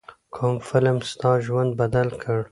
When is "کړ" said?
2.21-2.37